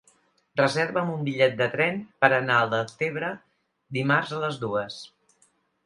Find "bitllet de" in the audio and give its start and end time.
1.27-1.67